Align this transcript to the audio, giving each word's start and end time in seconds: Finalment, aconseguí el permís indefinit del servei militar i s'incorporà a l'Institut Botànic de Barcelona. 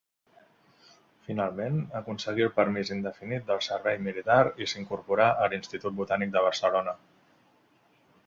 Finalment, 1.27 1.75
aconseguí 1.99 2.45
el 2.45 2.49
permís 2.55 2.91
indefinit 2.95 3.45
del 3.51 3.61
servei 3.67 3.99
militar 4.07 4.39
i 4.67 4.69
s'incorporà 4.71 5.29
a 5.45 5.49
l'Institut 5.55 5.99
Botànic 6.01 6.33
de 6.37 6.43
Barcelona. 6.47 6.97